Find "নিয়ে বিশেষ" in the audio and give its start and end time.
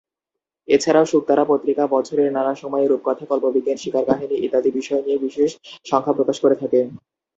5.05-5.49